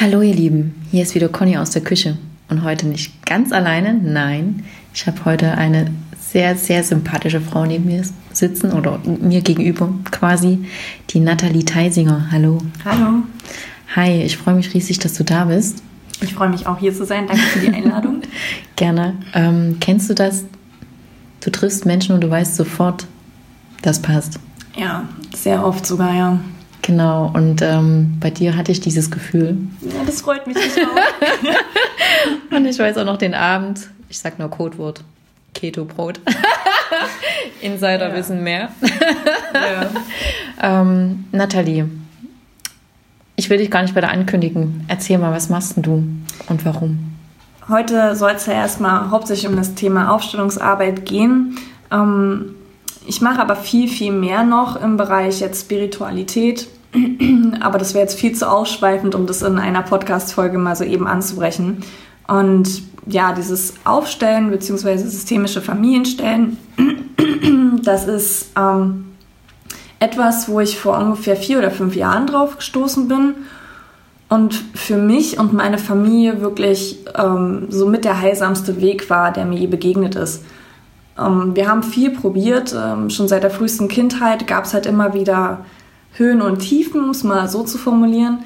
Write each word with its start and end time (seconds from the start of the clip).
Hallo 0.00 0.22
ihr 0.22 0.34
Lieben, 0.34 0.74
hier 0.90 1.02
ist 1.02 1.14
wieder 1.14 1.28
Conny 1.28 1.58
aus 1.58 1.72
der 1.72 1.82
Küche 1.82 2.16
und 2.48 2.64
heute 2.64 2.86
nicht 2.86 3.26
ganz 3.26 3.52
alleine, 3.52 3.92
nein, 3.92 4.64
ich 4.94 5.06
habe 5.06 5.26
heute 5.26 5.58
eine 5.58 5.90
sehr, 6.18 6.56
sehr 6.56 6.82
sympathische 6.82 7.42
Frau 7.42 7.66
neben 7.66 7.84
mir 7.84 8.02
sitzen 8.32 8.72
oder 8.72 8.98
mir 9.04 9.42
gegenüber 9.42 9.92
quasi, 10.10 10.64
die 11.10 11.20
Nathalie 11.20 11.66
Theisinger. 11.66 12.28
Hallo. 12.32 12.62
Hallo. 12.82 13.24
Hi, 13.94 14.22
ich 14.22 14.38
freue 14.38 14.54
mich 14.54 14.72
riesig, 14.72 15.00
dass 15.00 15.12
du 15.12 15.22
da 15.22 15.44
bist. 15.44 15.82
Ich 16.22 16.32
freue 16.32 16.48
mich 16.48 16.66
auch 16.66 16.78
hier 16.78 16.94
zu 16.94 17.04
sein. 17.04 17.26
Danke 17.26 17.42
für 17.42 17.58
die 17.58 17.68
Einladung. 17.68 18.22
Gerne. 18.76 19.18
Ähm, 19.34 19.76
kennst 19.80 20.08
du 20.08 20.14
das? 20.14 20.44
Du 21.40 21.50
triffst 21.50 21.84
Menschen 21.84 22.14
und 22.14 22.22
du 22.22 22.30
weißt 22.30 22.56
sofort, 22.56 23.06
das 23.82 24.00
passt. 24.00 24.40
Ja, 24.74 25.06
sehr 25.36 25.62
oft 25.62 25.84
sogar, 25.84 26.14
ja. 26.14 26.40
Genau, 26.82 27.30
und 27.34 27.62
ähm, 27.62 28.16
bei 28.20 28.30
dir 28.30 28.56
hatte 28.56 28.72
ich 28.72 28.80
dieses 28.80 29.10
Gefühl. 29.10 29.56
Ja, 29.82 30.04
das 30.06 30.22
freut 30.22 30.46
mich 30.46 30.56
auch. 30.56 32.50
und 32.56 32.66
ich 32.66 32.78
weiß 32.78 32.96
auch 32.96 33.04
noch 33.04 33.18
den 33.18 33.34
Abend, 33.34 33.88
ich 34.08 34.18
sag 34.18 34.38
nur 34.38 34.50
Codewort, 34.50 35.04
Keto-Brot. 35.54 36.20
Insider 37.60 38.08
ja. 38.08 38.14
wissen 38.14 38.42
mehr. 38.42 38.70
ja. 39.52 39.90
ähm, 40.80 41.24
Nathalie, 41.32 41.88
ich 43.36 43.50
will 43.50 43.58
dich 43.58 43.70
gar 43.70 43.82
nicht 43.82 43.94
weiter 43.94 44.10
ankündigen. 44.10 44.84
Erzähl 44.88 45.18
mal, 45.18 45.32
was 45.32 45.48
machst 45.48 45.74
du 45.76 46.04
und 46.48 46.64
warum? 46.64 47.14
Heute 47.68 48.16
soll 48.16 48.32
es 48.32 48.46
ja 48.46 48.54
erstmal 48.54 49.10
hauptsächlich 49.10 49.48
um 49.48 49.56
das 49.56 49.74
Thema 49.74 50.12
Aufstellungsarbeit 50.12 51.06
gehen. 51.06 51.56
Ähm, 51.92 52.56
ich 53.06 53.20
mache 53.20 53.40
aber 53.40 53.56
viel, 53.56 53.88
viel 53.88 54.12
mehr 54.12 54.44
noch 54.44 54.80
im 54.80 54.96
Bereich 54.96 55.40
jetzt 55.40 55.62
Spiritualität. 55.62 56.68
aber 57.60 57.78
das 57.78 57.94
wäre 57.94 58.02
jetzt 58.02 58.18
viel 58.18 58.32
zu 58.34 58.50
ausschweifend, 58.50 59.14
um 59.14 59.26
das 59.26 59.42
in 59.42 59.58
einer 59.58 59.82
Podcast-Folge 59.82 60.58
mal 60.58 60.74
so 60.76 60.84
eben 60.84 61.06
anzubrechen. 61.06 61.84
Und 62.26 62.82
ja, 63.06 63.32
dieses 63.32 63.74
Aufstellen 63.84 64.50
bzw. 64.50 64.98
systemische 64.98 65.60
Familienstellen, 65.60 66.58
das 67.84 68.06
ist 68.06 68.50
ähm, 68.56 69.06
etwas, 69.98 70.48
wo 70.48 70.60
ich 70.60 70.78
vor 70.78 70.98
ungefähr 70.98 71.36
vier 71.36 71.58
oder 71.58 71.70
fünf 71.70 71.94
Jahren 71.94 72.26
drauf 72.26 72.56
gestoßen 72.56 73.08
bin 73.08 73.34
und 74.28 74.54
für 74.74 74.96
mich 74.96 75.38
und 75.38 75.52
meine 75.52 75.78
Familie 75.78 76.40
wirklich 76.40 76.98
ähm, 77.16 77.66
so 77.68 77.86
mit 77.86 78.04
der 78.04 78.20
heilsamste 78.20 78.80
Weg 78.80 79.10
war, 79.10 79.32
der 79.32 79.44
mir 79.44 79.58
je 79.58 79.66
begegnet 79.66 80.14
ist. 80.14 80.44
Ähm, 81.18 81.54
wir 81.54 81.68
haben 81.68 81.82
viel 81.82 82.10
probiert. 82.10 82.74
Ähm, 82.76 83.10
schon 83.10 83.28
seit 83.28 83.42
der 83.42 83.50
frühesten 83.50 83.88
Kindheit 83.88 84.46
gab 84.46 84.64
es 84.64 84.74
halt 84.74 84.86
immer 84.86 85.14
wieder 85.14 85.64
Höhen 86.14 86.42
und 86.42 86.58
Tiefen, 86.58 87.04
um 87.04 87.10
es 87.10 87.24
mal 87.24 87.48
so 87.48 87.62
zu 87.62 87.78
formulieren. 87.78 88.40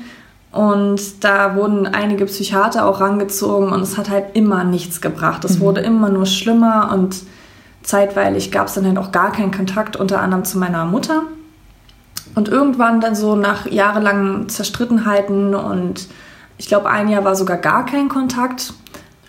Und 0.53 1.25
da 1.25 1.57
wurden 1.57 1.87
einige 1.87 2.27
Psychiater 2.27 2.87
auch 2.87 3.01
rangezogen 3.01 3.73
und 3.73 3.81
es 3.81 3.99
hat 3.99 4.09
halt 4.09 4.37
immer 4.37 4.63
nichts 4.63 5.01
gebracht. 5.01 5.45
Es 5.45 5.59
mhm. 5.59 5.63
wurde 5.63 5.81
immer 5.81 6.11
nur 6.11 6.27
schlimmer 6.27 6.93
und 6.93 7.17
zeitweilig 7.83 8.53
gab 8.53 8.69
es 8.69 8.75
dann 8.75 8.87
halt 8.87 8.99
auch 8.99 9.11
gar 9.11 9.33
keinen 9.33 9.51
Kontakt, 9.51 9.97
unter 9.97 10.21
anderem 10.21 10.45
zu 10.45 10.59
meiner 10.59 10.85
Mutter. 10.85 11.23
Und 12.37 12.49
irgendwann 12.49 13.01
dann 13.01 13.17
so 13.17 13.35
nach 13.35 13.67
jahrelangen 13.67 14.49
Zerstrittenheiten 14.49 15.55
und 15.55 16.09
ich 16.57 16.69
glaube, 16.69 16.89
ein 16.89 17.09
Jahr 17.09 17.25
war 17.25 17.35
sogar 17.35 17.57
gar 17.57 17.85
kein 17.85 18.09
Kontakt, 18.09 18.75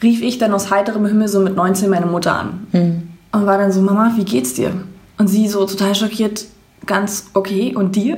rief 0.03 0.21
ich 0.21 0.37
dann 0.37 0.53
aus 0.53 0.69
heiterem 0.69 1.07
Himmel 1.07 1.27
so 1.27 1.39
mit 1.39 1.55
19 1.55 1.89
meine 1.89 2.05
Mutter 2.05 2.35
an. 2.37 2.67
Mhm 2.71 3.14
und 3.35 3.45
war 3.45 3.57
dann 3.57 3.71
so, 3.71 3.81
Mama, 3.81 4.13
wie 4.15 4.23
geht's 4.23 4.53
dir? 4.53 4.71
Und 5.17 5.27
sie 5.27 5.47
so 5.47 5.65
total 5.65 5.93
schockiert, 5.93 6.45
ganz 6.85 7.27
okay, 7.33 7.75
und 7.75 7.95
dir? 7.95 8.17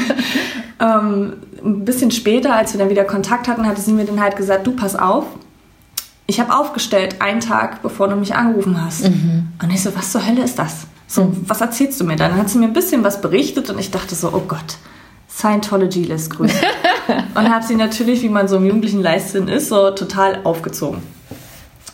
ähm, 0.80 1.34
ein 1.62 1.84
bisschen 1.84 2.10
später, 2.10 2.54
als 2.54 2.72
wir 2.72 2.78
dann 2.78 2.90
wieder 2.90 3.04
Kontakt 3.04 3.46
hatten, 3.46 3.66
hatte 3.66 3.80
sie 3.80 3.92
mir 3.92 4.04
dann 4.04 4.20
halt 4.20 4.36
gesagt, 4.36 4.66
du 4.66 4.72
pass 4.72 4.96
auf, 4.96 5.26
ich 6.26 6.40
habe 6.40 6.54
aufgestellt, 6.54 7.16
einen 7.20 7.40
Tag, 7.40 7.82
bevor 7.82 8.08
du 8.08 8.16
mich 8.16 8.34
angerufen 8.34 8.82
hast. 8.82 9.04
Mhm. 9.04 9.48
Und 9.62 9.70
ich 9.70 9.82
so, 9.82 9.94
was 9.94 10.12
zur 10.12 10.26
Hölle 10.26 10.42
ist 10.42 10.58
das? 10.58 10.86
So, 11.06 11.24
mhm. 11.24 11.44
was 11.46 11.60
erzählst 11.60 12.00
du 12.00 12.04
mir 12.04 12.16
dann? 12.16 12.30
Dann 12.30 12.40
hat 12.40 12.48
sie 12.48 12.58
mir 12.58 12.66
ein 12.66 12.72
bisschen 12.72 13.04
was 13.04 13.20
berichtet 13.20 13.68
und 13.68 13.78
ich 13.78 13.90
dachte 13.90 14.14
so, 14.14 14.28
oh 14.32 14.42
Gott, 14.48 14.78
Scientology 15.28 16.04
lässt 16.04 16.30
grüßen. 16.30 16.58
und 17.34 17.50
habe 17.50 17.66
sie 17.66 17.74
natürlich, 17.74 18.22
wie 18.22 18.30
man 18.30 18.48
so 18.48 18.56
im 18.56 18.64
jugendlichen 18.64 19.02
Leistung 19.02 19.48
ist, 19.48 19.68
so 19.68 19.90
total 19.90 20.40
aufgezogen. 20.44 21.02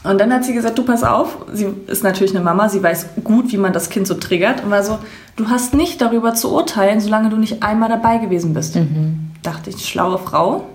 Und 0.05 0.21
dann 0.21 0.33
hat 0.33 0.45
sie 0.45 0.55
gesagt, 0.55 0.79
du 0.79 0.85
pass 0.85 1.03
auf, 1.03 1.39
sie 1.53 1.69
ist 1.89 2.05
natürlich 2.05 2.35
eine 2.35 2.45
Mama, 2.45 2.69
sie 2.69 2.83
weiß 2.83 3.07
gut, 3.25 3.51
wie 3.53 3.57
man 3.57 3.73
das 3.73 3.91
Kind 3.91 4.07
so 4.07 4.15
triggert 4.15 4.63
und 4.63 4.71
war 4.71 4.85
so, 4.85 4.99
du 5.37 5.49
hast 5.49 5.75
nicht 5.75 6.01
darüber 6.01 6.35
zu 6.35 6.53
urteilen, 6.53 7.01
solange 7.01 7.31
du 7.31 7.37
nicht 7.37 7.63
einmal 7.63 7.89
dabei 7.89 8.19
gewesen 8.19 8.55
bist. 8.55 8.77
Mhm. 8.77 9.31
Dachte 9.43 9.71
ich, 9.71 9.89
schlaue 9.89 10.19
Frau, 10.19 10.67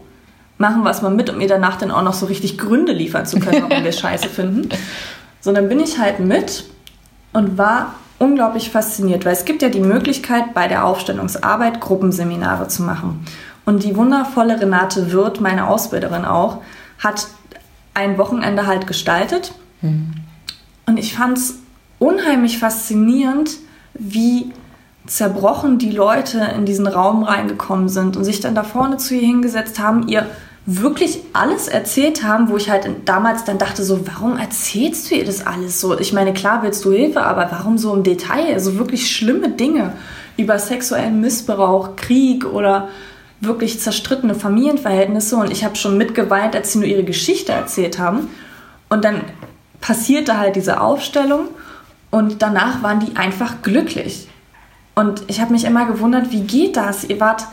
machen 0.57 0.83
wir 0.83 0.91
es 0.91 1.01
mal 1.01 1.13
mit, 1.13 1.29
um 1.29 1.39
ihr 1.39 1.47
danach 1.47 1.77
dann 1.77 1.91
auch 1.91 2.03
noch 2.03 2.13
so 2.13 2.25
richtig 2.25 2.57
Gründe 2.57 2.91
liefern 2.91 3.25
zu 3.25 3.39
können, 3.39 3.63
warum 3.67 3.83
wir 3.83 3.91
Scheiße 3.93 4.27
finden. 4.27 4.69
So, 5.39 5.51
dann 5.51 5.69
bin 5.69 5.79
ich 5.79 5.99
halt 5.99 6.19
mit 6.19 6.65
und 7.31 7.57
war 7.57 7.95
unglaublich 8.19 8.69
fasziniert, 8.71 9.25
weil 9.25 9.33
es 9.33 9.45
gibt 9.45 9.61
ja 9.61 9.69
die 9.69 9.79
Möglichkeit, 9.79 10.53
bei 10.53 10.67
der 10.67 10.85
Aufstellungsarbeit 10.85 11.81
Gruppenseminare 11.81 12.67
zu 12.67 12.83
machen. 12.83 13.25
Und 13.65 13.83
die 13.83 13.95
wundervolle 13.95 14.59
Renate 14.59 15.11
Wirth, 15.11 15.39
meine 15.39 15.67
Ausbilderin 15.67 16.25
auch, 16.25 16.61
hat 16.99 17.27
ein 17.93 18.17
Wochenende 18.17 18.67
halt 18.67 18.87
gestaltet. 18.87 19.53
Mhm. 19.81 20.13
Und 20.85 20.97
ich 20.97 21.15
fand 21.15 21.37
es 21.37 21.55
unheimlich 21.99 22.59
faszinierend, 22.59 23.57
wie 23.93 24.51
zerbrochen 25.05 25.77
die 25.77 25.91
Leute 25.91 26.39
in 26.55 26.65
diesen 26.65 26.87
Raum 26.87 27.23
reingekommen 27.23 27.89
sind 27.89 28.15
und 28.15 28.23
sich 28.23 28.39
dann 28.39 28.55
da 28.55 28.63
vorne 28.63 28.97
zu 28.97 29.15
ihr 29.15 29.21
hingesetzt 29.21 29.79
haben, 29.79 30.07
ihr 30.07 30.27
wirklich 30.65 31.19
alles 31.33 31.67
erzählt 31.67 32.23
haben, 32.23 32.49
wo 32.49 32.55
ich 32.55 32.69
halt 32.69 32.89
damals 33.05 33.43
dann 33.43 33.57
dachte, 33.57 33.83
so, 33.83 34.07
warum 34.07 34.37
erzählst 34.37 35.11
du 35.11 35.15
ihr 35.15 35.25
das 35.25 35.45
alles 35.45 35.81
so? 35.81 35.99
Ich 35.99 36.13
meine, 36.13 36.33
klar 36.33 36.63
willst 36.63 36.85
du 36.85 36.91
Hilfe, 36.93 37.21
aber 37.23 37.49
warum 37.51 37.77
so 37.77 37.93
im 37.93 38.03
Detail? 38.03 38.53
Also 38.53 38.77
wirklich 38.77 39.13
schlimme 39.13 39.49
Dinge 39.49 39.93
über 40.37 40.57
sexuellen 40.57 41.19
Missbrauch, 41.19 41.97
Krieg 41.97 42.45
oder 42.45 42.87
wirklich 43.45 43.79
zerstrittene 43.79 44.35
Familienverhältnisse 44.35 45.35
und 45.37 45.51
ich 45.51 45.63
habe 45.63 45.75
schon 45.75 45.97
mitgeweint, 45.97 46.55
als 46.55 46.71
sie 46.71 46.79
nur 46.79 46.87
ihre 46.87 47.03
Geschichte 47.03 47.51
erzählt 47.51 47.99
haben. 47.99 48.29
Und 48.89 49.03
dann 49.03 49.21
passierte 49.81 50.37
halt 50.37 50.55
diese 50.55 50.81
Aufstellung 50.81 51.49
und 52.11 52.41
danach 52.41 52.83
waren 52.83 52.99
die 52.99 53.15
einfach 53.15 53.61
glücklich. 53.61 54.27
Und 54.95 55.23
ich 55.27 55.41
habe 55.41 55.51
mich 55.51 55.65
immer 55.65 55.85
gewundert, 55.85 56.31
wie 56.31 56.41
geht 56.41 56.77
das? 56.77 57.03
Ihr 57.03 57.19
wart 57.19 57.47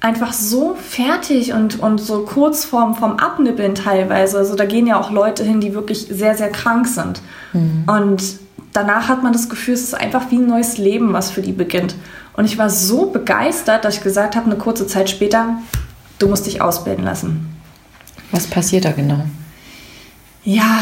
einfach 0.00 0.34
so 0.34 0.74
fertig 0.74 1.54
und, 1.54 1.80
und 1.80 1.98
so 1.98 2.26
kurz 2.26 2.66
vorm, 2.66 2.94
vom 2.94 3.18
Abnippeln 3.18 3.74
teilweise. 3.74 4.36
Also 4.36 4.54
da 4.54 4.66
gehen 4.66 4.86
ja 4.86 5.00
auch 5.00 5.10
Leute 5.10 5.42
hin, 5.42 5.60
die 5.60 5.74
wirklich 5.74 6.06
sehr, 6.10 6.34
sehr 6.34 6.50
krank 6.50 6.86
sind. 6.86 7.22
Mhm. 7.54 7.84
Und 7.86 8.22
danach 8.74 9.08
hat 9.08 9.22
man 9.22 9.32
das 9.32 9.48
Gefühl, 9.48 9.74
es 9.74 9.82
ist 9.82 9.94
einfach 9.94 10.30
wie 10.30 10.36
ein 10.36 10.46
neues 10.46 10.76
Leben, 10.76 11.14
was 11.14 11.30
für 11.30 11.40
die 11.40 11.52
beginnt. 11.52 11.94
Und 12.34 12.44
ich 12.44 12.58
war 12.58 12.68
so 12.68 13.06
begeistert, 13.06 13.84
dass 13.84 13.96
ich 13.96 14.02
gesagt 14.02 14.36
habe, 14.36 14.46
eine 14.46 14.56
kurze 14.56 14.86
Zeit 14.86 15.08
später, 15.08 15.58
du 16.18 16.28
musst 16.28 16.44
dich 16.44 16.60
ausbilden 16.60 17.04
lassen. 17.04 17.56
Was 18.32 18.46
passiert 18.46 18.84
da 18.84 18.92
genau? 18.92 19.24
Ja. 20.42 20.80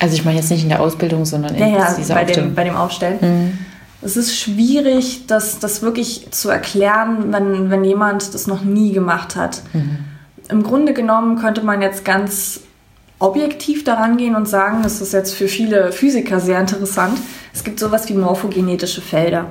Also 0.00 0.14
ich 0.14 0.24
meine 0.24 0.38
jetzt 0.38 0.50
nicht 0.50 0.62
in 0.62 0.70
der 0.70 0.80
Ausbildung, 0.80 1.26
sondern 1.26 1.54
in 1.54 1.60
ja, 1.60 1.68
ja, 1.68 1.94
dieser 1.94 2.14
bei 2.14 2.24
Dem, 2.24 2.54
bei 2.54 2.64
dem 2.64 2.74
Aufstellen. 2.74 3.18
Mhm. 3.20 3.58
Es 4.02 4.16
ist 4.16 4.34
schwierig, 4.34 5.26
das, 5.26 5.58
das 5.58 5.82
wirklich 5.82 6.28
zu 6.30 6.48
erklären, 6.48 7.32
wenn, 7.32 7.68
wenn 7.68 7.84
jemand 7.84 8.32
das 8.32 8.46
noch 8.46 8.62
nie 8.62 8.92
gemacht 8.92 9.36
hat. 9.36 9.60
Mhm. 9.74 9.98
Im 10.48 10.62
Grunde 10.62 10.94
genommen 10.94 11.38
könnte 11.38 11.62
man 11.62 11.82
jetzt 11.82 12.06
ganz 12.06 12.62
objektiv 13.20 13.84
daran 13.84 14.16
gehen 14.16 14.34
und 14.34 14.48
sagen, 14.48 14.82
das 14.82 15.00
ist 15.00 15.12
jetzt 15.12 15.34
für 15.34 15.46
viele 15.46 15.92
Physiker 15.92 16.40
sehr 16.40 16.58
interessant, 16.58 17.18
es 17.52 17.62
gibt 17.62 17.78
sowas 17.78 18.08
wie 18.08 18.14
morphogenetische 18.14 19.00
Felder. 19.02 19.46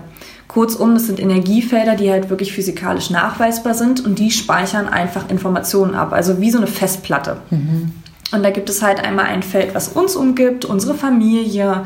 Kurzum, 0.47 0.95
das 0.95 1.05
sind 1.05 1.19
Energiefelder, 1.19 1.95
die 1.95 2.09
halt 2.09 2.31
wirklich 2.31 2.51
physikalisch 2.51 3.11
nachweisbar 3.11 3.75
sind 3.75 4.03
und 4.03 4.17
die 4.17 4.31
speichern 4.31 4.89
einfach 4.89 5.29
Informationen 5.29 5.93
ab, 5.93 6.11
also 6.11 6.41
wie 6.41 6.49
so 6.49 6.57
eine 6.57 6.67
Festplatte. 6.67 7.37
Mhm. 7.51 7.93
Und 8.31 8.43
da 8.43 8.49
gibt 8.49 8.69
es 8.69 8.81
halt 8.81 8.99
einmal 8.99 9.25
ein 9.25 9.43
Feld, 9.43 9.75
was 9.75 9.89
uns 9.89 10.15
umgibt, 10.15 10.65
unsere 10.65 10.95
Familie, 10.95 11.85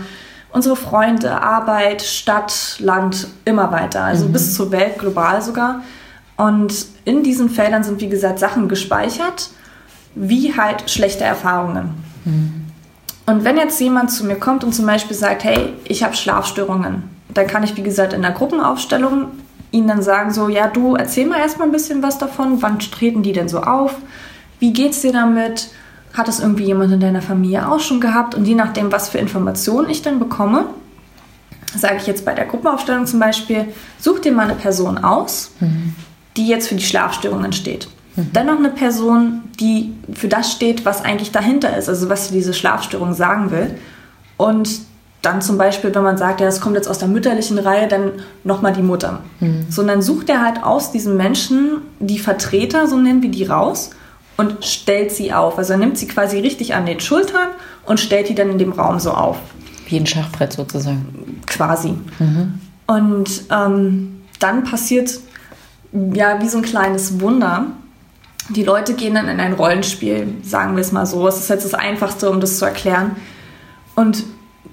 unsere 0.52 0.78
Freunde, 0.78 1.42
Arbeit, 1.42 2.02
Stadt, 2.02 2.78
Land, 2.80 3.28
immer 3.44 3.72
weiter, 3.72 4.04
also 4.04 4.28
mhm. 4.28 4.32
bis 4.32 4.56
zur 4.56 4.72
Welt, 4.72 4.98
global 4.98 5.42
sogar. 5.42 5.84
Und 6.38 6.86
in 7.04 7.24
diesen 7.24 7.50
Feldern 7.50 7.84
sind, 7.84 8.00
wie 8.00 8.10
gesagt, 8.10 8.40
Sachen 8.40 8.70
gespeichert, 8.70 9.50
wie 10.16 10.56
halt 10.56 10.90
schlechte 10.90 11.24
Erfahrungen. 11.24 11.92
Mhm. 12.26 12.64
Und 13.26 13.44
wenn 13.46 13.58
jetzt 13.58 13.80
jemand 13.80 14.12
zu 14.12 14.26
mir 14.26 14.36
kommt 14.36 14.64
und 14.64 14.74
zum 14.74 14.86
Beispiel 14.86 15.16
sagt, 15.16 15.44
hey, 15.44 15.74
ich 15.86 16.04
habe 16.04 16.16
Schlafstörungen, 16.16 17.04
dann 17.34 17.48
kann 17.48 17.64
ich, 17.64 17.76
wie 17.78 17.84
gesagt, 17.84 18.14
in 18.14 18.22
der 18.22 18.32
Gruppenaufstellung 18.32 19.28
ihnen 19.72 19.88
dann 19.88 20.02
sagen, 20.02 20.32
so, 20.32 20.50
ja, 20.50 20.68
du 20.68 20.96
erzähl 20.96 21.26
mal 21.26 21.40
erstmal 21.40 21.68
ein 21.68 21.72
bisschen 21.72 22.04
was 22.04 22.18
davon, 22.18 22.62
wann 22.62 22.80
treten 22.80 23.24
die 23.24 23.34
denn 23.34 23.50
so 23.50 23.62
auf, 23.62 23.96
wie 24.60 24.72
geht's 24.72 25.02
dir 25.02 25.14
damit, 25.14 25.70
hat 26.14 26.28
es 26.28 26.40
irgendwie 26.40 26.66
jemand 26.66 26.94
in 26.94 27.00
deiner 27.00 27.22
Familie 27.22 27.70
auch 27.70 27.80
schon 27.80 28.00
gehabt 28.00 28.36
und 28.36 28.46
je 28.46 28.56
nachdem, 28.56 28.92
was 28.92 29.10
für 29.10 29.18
Informationen 29.18 29.90
ich 29.90 30.04
dann 30.04 30.20
bekomme, 30.20 30.66
sage 31.76 31.98
ich 31.98 32.06
jetzt 32.06 32.24
bei 32.24 32.34
der 32.34 32.46
Gruppenaufstellung 32.46 33.08
zum 33.08 33.20
Beispiel, 33.20 33.66
such 34.00 34.20
dir 34.20 34.32
mal 34.32 34.44
eine 34.44 34.56
Person 34.56 35.00
aus, 35.00 35.52
mhm. 35.60 35.96
die 36.38 36.48
jetzt 36.48 36.68
für 36.68 36.76
die 36.76 36.84
Schlafstörungen 36.84 37.52
steht. 37.52 37.88
Mhm. 38.16 38.30
Dann 38.34 38.48
noch 38.48 38.58
eine 38.58 38.70
Person, 38.70 39.42
die 39.60 39.94
für 40.14 40.28
das 40.28 40.52
steht, 40.52 40.86
was 40.86 41.04
eigentlich 41.04 41.32
dahinter 41.32 41.76
ist, 41.78 41.90
also 41.90 42.10
was 42.10 42.32
diese 42.32 42.54
Schlafstörung 42.54 43.14
sagen 43.14 43.52
will. 43.52 43.76
Und 44.38 44.70
dann 45.22 45.42
zum 45.42 45.58
Beispiel, 45.58 45.96
wenn 45.96 46.04
man 46.04 46.18
sagt, 46.18 46.42
ja, 46.42 46.46
das 46.46 46.60
kommt 46.60 46.76
jetzt 46.76 46.88
aus 46.88 46.98
der 46.98 47.08
mütterlichen 47.08 47.58
Reihe, 47.58 47.88
dann 47.88 48.12
nochmal 48.44 48.74
die 48.74 48.82
Mutter. 48.82 49.22
Mhm. 49.40 49.66
So, 49.70 49.82
und 49.82 49.88
dann 49.88 50.02
sucht 50.02 50.30
er 50.30 50.42
halt 50.42 50.64
aus 50.64 50.92
diesen 50.92 51.16
Menschen 51.16 51.78
die 52.00 52.20
Vertreter, 52.20 52.88
so 52.88 52.98
nennen 52.98 53.22
wir 53.24 53.32
die 53.32 53.46
raus, 53.46 53.92
und 54.36 54.66
stellt 54.66 55.12
sie 55.12 55.32
auf. 55.34 55.58
Also 55.58 55.74
er 55.74 55.80
nimmt 55.80 55.98
sie 55.98 56.08
quasi 56.08 56.40
richtig 56.40 56.76
an 56.76 56.86
den 56.86 57.00
Schultern 57.00 57.50
und 57.86 58.00
stellt 58.00 58.30
die 58.30 58.36
dann 58.36 58.50
in 58.50 58.58
dem 58.58 58.74
Raum 58.74 59.00
so 59.00 59.12
auf. 59.12 59.38
Wie 59.88 59.98
ein 59.98 60.06
Schachbrett 60.06 60.54
sozusagen. 60.54 61.42
Quasi. 61.46 61.94
Mhm. 62.20 62.60
Und 62.88 63.44
ähm, 63.50 64.22
dann 64.40 64.64
passiert 64.64 65.20
ja 65.94 66.42
wie 66.42 66.50
so 66.50 66.58
ein 66.58 66.64
kleines 66.64 67.22
Wunder. 67.22 67.68
Die 68.50 68.64
Leute 68.64 68.94
gehen 68.94 69.16
dann 69.16 69.30
in 69.30 69.40
ein 69.40 69.54
Rollenspiel, 69.54 70.36
sagen 70.44 70.76
wir 70.76 70.82
es 70.82 70.92
mal 70.92 71.06
so. 71.06 71.28
Es 71.28 71.38
ist 71.38 71.50
jetzt 71.50 71.66
das 71.66 71.74
Einfachste, 71.74 72.30
um 72.30 72.42
das 72.42 72.60
zu 72.60 72.66
erklären. 72.66 73.16
Und 73.96 74.24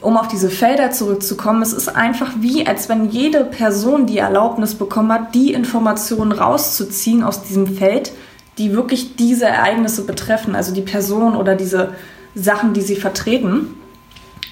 um 0.00 0.16
auf 0.16 0.28
diese 0.28 0.50
Felder 0.50 0.90
zurückzukommen, 0.90 1.62
es 1.62 1.72
ist 1.72 1.94
einfach 1.94 2.30
wie, 2.40 2.66
als 2.66 2.88
wenn 2.88 3.10
jede 3.10 3.44
Person 3.44 4.06
die 4.06 4.18
Erlaubnis 4.18 4.74
bekommen 4.74 5.12
hat, 5.12 5.34
die 5.34 5.52
Informationen 5.52 6.32
rauszuziehen 6.32 7.22
aus 7.22 7.42
diesem 7.42 7.76
Feld, 7.76 8.12
die 8.58 8.72
wirklich 8.72 9.16
diese 9.16 9.46
Ereignisse 9.46 10.04
betreffen, 10.04 10.54
also 10.54 10.74
die 10.74 10.82
Person 10.82 11.36
oder 11.36 11.54
diese 11.54 11.94
Sachen, 12.34 12.72
die 12.72 12.80
sie 12.80 12.96
vertreten. 12.96 13.74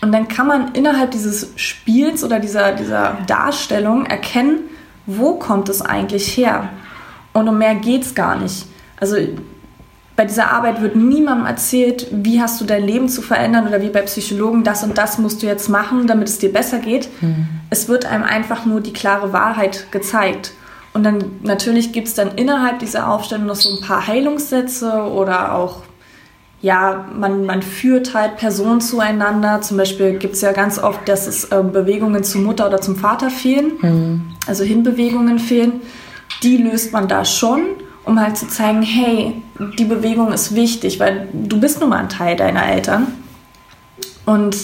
Und 0.00 0.12
dann 0.12 0.28
kann 0.28 0.46
man 0.46 0.74
innerhalb 0.74 1.10
dieses 1.10 1.52
Spiels 1.56 2.22
oder 2.22 2.38
dieser, 2.38 2.72
dieser 2.72 3.18
Darstellung 3.26 4.06
erkennen, 4.06 4.60
wo 5.06 5.34
kommt 5.34 5.68
es 5.68 5.82
eigentlich 5.82 6.36
her. 6.36 6.68
Und 7.32 7.48
um 7.48 7.58
mehr 7.58 7.74
geht 7.74 8.02
es 8.02 8.14
gar 8.14 8.36
nicht. 8.36 8.66
Also 9.00 9.16
bei 10.18 10.24
dieser 10.24 10.50
Arbeit 10.50 10.82
wird 10.82 10.96
niemandem 10.96 11.46
erzählt, 11.46 12.08
wie 12.10 12.40
hast 12.40 12.60
du 12.60 12.64
dein 12.64 12.82
Leben 12.82 13.08
zu 13.08 13.22
verändern 13.22 13.68
oder 13.68 13.80
wie 13.80 13.88
bei 13.88 14.02
Psychologen, 14.02 14.64
das 14.64 14.82
und 14.82 14.98
das 14.98 15.16
musst 15.18 15.44
du 15.44 15.46
jetzt 15.46 15.68
machen, 15.68 16.08
damit 16.08 16.26
es 16.26 16.38
dir 16.38 16.52
besser 16.52 16.80
geht. 16.80 17.08
Mhm. 17.20 17.46
Es 17.70 17.88
wird 17.88 18.04
einem 18.04 18.24
einfach 18.24 18.66
nur 18.66 18.80
die 18.80 18.92
klare 18.92 19.32
Wahrheit 19.32 19.92
gezeigt. 19.92 20.54
Und 20.92 21.04
dann 21.04 21.24
natürlich 21.44 21.92
gibt 21.92 22.08
es 22.08 22.14
dann 22.14 22.32
innerhalb 22.32 22.80
dieser 22.80 23.08
Aufstellung 23.08 23.46
noch 23.46 23.54
so 23.54 23.68
ein 23.68 23.80
paar 23.80 24.08
Heilungssätze 24.08 24.92
oder 24.92 25.54
auch, 25.54 25.82
ja, 26.62 27.06
man, 27.16 27.44
man 27.44 27.62
führt 27.62 28.12
halt 28.12 28.38
Personen 28.38 28.80
zueinander. 28.80 29.60
Zum 29.60 29.76
Beispiel 29.76 30.18
gibt 30.18 30.34
es 30.34 30.40
ja 30.40 30.50
ganz 30.50 30.80
oft, 30.80 31.08
dass 31.08 31.28
es 31.28 31.44
äh, 31.44 31.62
Bewegungen 31.62 32.24
zur 32.24 32.40
Mutter 32.40 32.66
oder 32.66 32.80
zum 32.80 32.96
Vater 32.96 33.30
fehlen, 33.30 33.72
mhm. 33.80 34.22
also 34.48 34.64
Hinbewegungen 34.64 35.38
fehlen. 35.38 35.74
Die 36.42 36.56
löst 36.56 36.92
man 36.92 37.06
da 37.06 37.24
schon 37.24 37.60
um 38.08 38.18
halt 38.18 38.38
zu 38.38 38.48
zeigen, 38.48 38.82
hey, 38.82 39.34
die 39.78 39.84
Bewegung 39.84 40.32
ist 40.32 40.54
wichtig, 40.54 40.98
weil 40.98 41.28
du 41.34 41.60
bist 41.60 41.80
nun 41.80 41.90
mal 41.90 41.98
ein 41.98 42.08
Teil 42.08 42.36
deiner 42.36 42.66
Eltern. 42.66 43.06
Und 44.24 44.56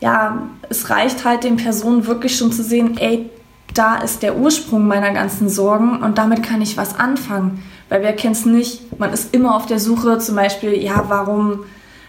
ja, 0.00 0.42
es 0.70 0.88
reicht 0.88 1.26
halt 1.26 1.44
den 1.44 1.56
Personen 1.56 2.06
wirklich 2.06 2.36
schon 2.36 2.52
zu 2.52 2.62
sehen, 2.62 2.96
ey, 2.96 3.30
da 3.74 3.96
ist 3.96 4.22
der 4.22 4.36
Ursprung 4.36 4.86
meiner 4.86 5.12
ganzen 5.12 5.50
Sorgen 5.50 6.02
und 6.02 6.16
damit 6.16 6.42
kann 6.42 6.62
ich 6.62 6.78
was 6.78 6.98
anfangen. 6.98 7.62
Weil 7.90 8.02
wer 8.02 8.14
kennt 8.14 8.36
es 8.36 8.46
nicht? 8.46 8.98
Man 8.98 9.12
ist 9.12 9.34
immer 9.34 9.54
auf 9.54 9.66
der 9.66 9.78
Suche, 9.78 10.18
zum 10.18 10.36
Beispiel, 10.36 10.72
ja, 10.82 11.04
warum, 11.08 11.64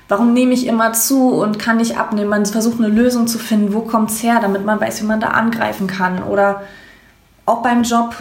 warum 0.08 0.34
nehme 0.34 0.54
ich 0.54 0.68
immer 0.68 0.94
zu 0.94 1.34
und 1.34 1.60
kann 1.60 1.78
nicht 1.78 1.98
abnehmen? 1.98 2.30
Man 2.30 2.46
versucht 2.46 2.80
eine 2.80 2.88
Lösung 2.88 3.28
zu 3.28 3.40
finden, 3.40 3.74
wo 3.74 3.82
kommt 3.82 4.10
es 4.10 4.24
her, 4.24 4.40
damit 4.42 4.66
man 4.66 4.80
weiß, 4.80 5.02
wie 5.02 5.08
man 5.08 5.20
da 5.20 5.28
angreifen 5.28 5.88
kann. 5.88 6.24
Oder 6.24 6.62
auch 7.46 7.62
beim 7.62 7.84
Job, 7.84 8.16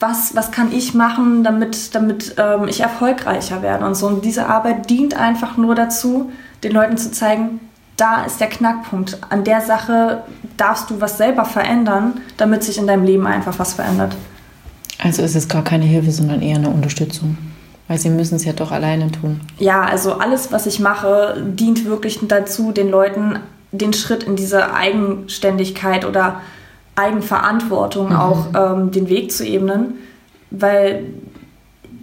was, 0.00 0.34
was 0.34 0.50
kann 0.50 0.72
ich 0.72 0.94
machen, 0.94 1.44
damit, 1.44 1.94
damit 1.94 2.34
ähm, 2.38 2.66
ich 2.68 2.80
erfolgreicher 2.80 3.62
werde 3.62 3.84
und 3.84 3.94
so. 3.94 4.06
Und 4.06 4.24
diese 4.24 4.46
Arbeit 4.46 4.90
dient 4.90 5.14
einfach 5.14 5.56
nur 5.56 5.74
dazu, 5.74 6.32
den 6.64 6.72
Leuten 6.72 6.96
zu 6.96 7.12
zeigen, 7.12 7.60
da 7.96 8.24
ist 8.24 8.40
der 8.40 8.48
Knackpunkt. 8.48 9.18
An 9.28 9.44
der 9.44 9.60
Sache 9.60 10.24
darfst 10.56 10.88
du 10.90 11.00
was 11.00 11.18
selber 11.18 11.44
verändern, 11.44 12.20
damit 12.38 12.64
sich 12.64 12.78
in 12.78 12.86
deinem 12.86 13.04
Leben 13.04 13.26
einfach 13.26 13.58
was 13.58 13.74
verändert. 13.74 14.16
Also 14.98 15.22
ist 15.22 15.36
es 15.36 15.48
gar 15.48 15.62
keine 15.62 15.84
Hilfe, 15.84 16.10
sondern 16.10 16.40
eher 16.40 16.56
eine 16.56 16.70
Unterstützung. 16.70 17.36
Weil 17.88 17.98
sie 17.98 18.10
müssen 18.10 18.36
es 18.36 18.44
ja 18.44 18.52
doch 18.52 18.70
alleine 18.70 19.10
tun. 19.10 19.40
Ja, 19.58 19.82
also 19.82 20.14
alles, 20.14 20.52
was 20.52 20.66
ich 20.66 20.80
mache, 20.80 21.42
dient 21.44 21.84
wirklich 21.84 22.20
dazu, 22.22 22.72
den 22.72 22.88
Leuten 22.88 23.40
den 23.72 23.92
Schritt 23.92 24.22
in 24.22 24.36
diese 24.36 24.74
Eigenständigkeit 24.74 26.04
oder 26.04 26.40
Eigenverantwortung 26.96 28.10
mhm. 28.10 28.16
auch 28.16 28.46
ähm, 28.54 28.90
den 28.90 29.08
Weg 29.08 29.32
zu 29.32 29.44
ebnen, 29.44 29.94
weil 30.50 31.04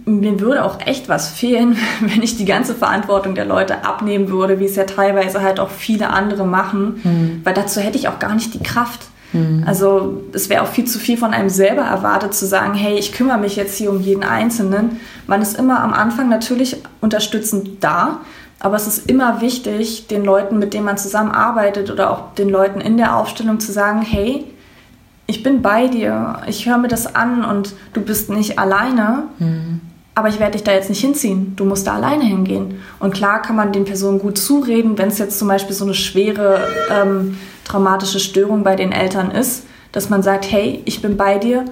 mir 0.08 0.40
würde 0.40 0.64
auch 0.64 0.80
echt 0.80 1.08
was 1.08 1.28
fehlen, 1.28 1.76
wenn 2.00 2.22
ich 2.22 2.36
die 2.36 2.44
ganze 2.44 2.74
Verantwortung 2.74 3.34
der 3.34 3.44
Leute 3.44 3.84
abnehmen 3.84 4.30
würde, 4.30 4.58
wie 4.58 4.64
es 4.64 4.76
ja 4.76 4.84
teilweise 4.84 5.42
halt 5.42 5.60
auch 5.60 5.70
viele 5.70 6.10
andere 6.10 6.46
machen, 6.46 7.00
mhm. 7.04 7.40
weil 7.44 7.54
dazu 7.54 7.80
hätte 7.80 7.98
ich 7.98 8.08
auch 8.08 8.18
gar 8.18 8.34
nicht 8.34 8.54
die 8.54 8.62
Kraft. 8.62 9.06
Mhm. 9.32 9.64
Also 9.66 10.24
es 10.32 10.48
wäre 10.48 10.62
auch 10.62 10.68
viel 10.68 10.86
zu 10.86 10.98
viel 10.98 11.18
von 11.18 11.34
einem 11.34 11.50
selber 11.50 11.82
erwartet 11.82 12.34
zu 12.34 12.46
sagen, 12.46 12.74
hey, 12.74 12.98
ich 12.98 13.12
kümmere 13.12 13.38
mich 13.38 13.56
jetzt 13.56 13.76
hier 13.76 13.90
um 13.90 14.00
jeden 14.00 14.24
Einzelnen. 14.24 15.00
Man 15.26 15.42
ist 15.42 15.58
immer 15.58 15.80
am 15.82 15.92
Anfang 15.92 16.28
natürlich 16.28 16.82
unterstützend 17.00 17.84
da, 17.84 18.20
aber 18.60 18.76
es 18.76 18.86
ist 18.86 19.08
immer 19.08 19.40
wichtig, 19.40 20.08
den 20.08 20.24
Leuten, 20.24 20.58
mit 20.58 20.74
denen 20.74 20.84
man 20.84 20.98
zusammenarbeitet 20.98 21.90
oder 21.90 22.10
auch 22.10 22.34
den 22.34 22.48
Leuten 22.48 22.80
in 22.80 22.96
der 22.96 23.16
Aufstellung 23.16 23.60
zu 23.60 23.70
sagen, 23.70 24.02
hey, 24.02 24.44
ich 25.28 25.42
bin 25.42 25.60
bei 25.62 25.86
dir, 25.88 26.40
ich 26.46 26.66
höre 26.66 26.78
mir 26.78 26.88
das 26.88 27.14
an 27.14 27.44
und 27.44 27.74
du 27.92 28.00
bist 28.00 28.30
nicht 28.30 28.58
alleine, 28.58 29.24
mhm. 29.38 29.82
aber 30.14 30.28
ich 30.28 30.40
werde 30.40 30.52
dich 30.52 30.64
da 30.64 30.72
jetzt 30.72 30.88
nicht 30.88 31.02
hinziehen. 31.02 31.52
Du 31.54 31.66
musst 31.66 31.86
da 31.86 31.94
alleine 31.94 32.24
hingehen. 32.24 32.80
Und 32.98 33.12
klar 33.12 33.42
kann 33.42 33.54
man 33.54 33.70
den 33.72 33.84
Personen 33.84 34.18
gut 34.18 34.38
zureden, 34.38 34.96
wenn 34.96 35.08
es 35.08 35.18
jetzt 35.18 35.38
zum 35.38 35.46
Beispiel 35.46 35.76
so 35.76 35.84
eine 35.84 35.92
schwere 35.92 36.66
ähm, 36.90 37.36
traumatische 37.64 38.20
Störung 38.20 38.64
bei 38.64 38.74
den 38.74 38.90
Eltern 38.90 39.30
ist, 39.30 39.64
dass 39.92 40.08
man 40.08 40.22
sagt, 40.22 40.50
hey, 40.50 40.80
ich 40.86 41.02
bin 41.02 41.18
bei 41.18 41.36
dir, 41.36 41.66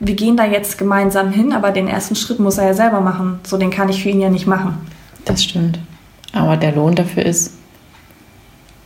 wir 0.00 0.14
gehen 0.14 0.36
da 0.36 0.44
jetzt 0.44 0.76
gemeinsam 0.76 1.30
hin, 1.30 1.52
aber 1.52 1.70
den 1.70 1.86
ersten 1.86 2.16
Schritt 2.16 2.40
muss 2.40 2.58
er 2.58 2.66
ja 2.66 2.74
selber 2.74 3.00
machen. 3.00 3.38
So, 3.44 3.56
den 3.56 3.70
kann 3.70 3.88
ich 3.88 4.02
für 4.02 4.08
ihn 4.08 4.20
ja 4.20 4.30
nicht 4.30 4.48
machen. 4.48 4.74
Das 5.24 5.44
stimmt. 5.44 5.78
Aber 6.32 6.56
der 6.56 6.72
Lohn 6.72 6.96
dafür 6.96 7.24
ist, 7.24 7.52